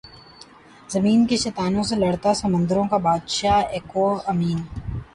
زمین 0.89 1.25
کے 1.27 1.37
شیطانوں 1.37 1.83
سے 1.89 1.95
لڑتا 1.95 2.33
سمندروں 2.41 2.87
کا 2.91 2.97
بادشاہ 3.07 3.61
ایکوامین 3.71 4.59